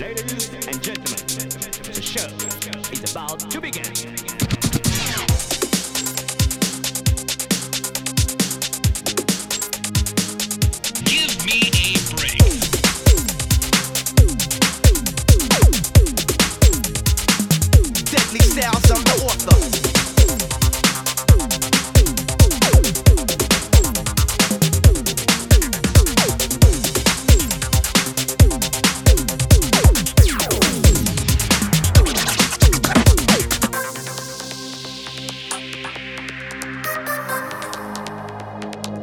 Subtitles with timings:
[0.00, 1.50] Ladies and gentlemen,
[1.92, 2.26] the show
[2.92, 3.84] is about to begin.
[18.64, 19.83] sounds, I'm the author.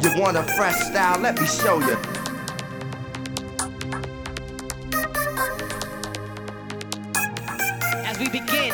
[0.01, 1.19] You want a fresh style?
[1.19, 1.95] Let me show you.
[8.03, 8.73] As we begin,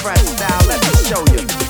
[0.00, 0.66] fresh style?
[0.66, 1.69] Let me show you.